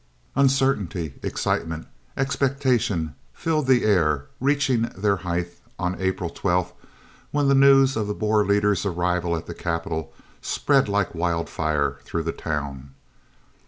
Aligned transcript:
Uncertainty, 0.35 1.13
excitement, 1.21 1.85
expectation 2.17 3.13
filled 3.33 3.67
the 3.67 3.85
air, 3.85 4.25
reaching 4.39 4.81
their 4.97 5.17
height 5.17 5.49
on 5.77 5.95
April 6.01 6.27
12th, 6.31 6.71
when 7.29 7.47
the 7.47 7.53
news 7.53 7.95
of 7.95 8.07
the 8.07 8.15
Boer 8.15 8.43
leaders' 8.43 8.83
arrival 8.83 9.35
at 9.37 9.45
the 9.45 9.53
capital 9.53 10.11
spread 10.41 10.89
like 10.89 11.13
wild 11.13 11.49
fire 11.51 11.99
through 12.03 12.23
the 12.23 12.31
town. 12.31 12.95